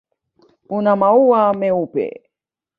Una 0.77 0.95
maua 1.03 1.43
meupe. 1.61 2.11